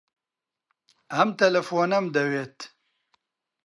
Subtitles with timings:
[1.13, 2.57] ئەم تەلەفۆنەم دەوێت.